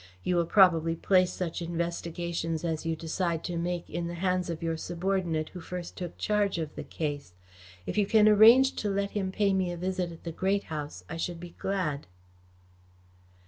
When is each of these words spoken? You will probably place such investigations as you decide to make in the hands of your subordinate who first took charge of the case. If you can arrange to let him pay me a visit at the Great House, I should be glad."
You 0.23 0.35
will 0.35 0.47
probably 0.47 0.95
place 0.95 1.31
such 1.31 1.61
investigations 1.61 2.63
as 2.65 2.87
you 2.87 2.95
decide 2.95 3.43
to 3.43 3.55
make 3.55 3.87
in 3.87 4.07
the 4.07 4.15
hands 4.15 4.49
of 4.49 4.63
your 4.63 4.75
subordinate 4.75 5.49
who 5.49 5.59
first 5.61 5.95
took 5.95 6.17
charge 6.17 6.57
of 6.57 6.73
the 6.73 6.81
case. 6.83 7.35
If 7.85 7.99
you 7.99 8.07
can 8.07 8.27
arrange 8.27 8.73
to 8.77 8.89
let 8.89 9.11
him 9.11 9.31
pay 9.31 9.53
me 9.53 9.71
a 9.71 9.77
visit 9.77 10.11
at 10.11 10.23
the 10.23 10.31
Great 10.31 10.63
House, 10.73 11.03
I 11.07 11.17
should 11.17 11.39
be 11.39 11.51
glad." 11.51 12.07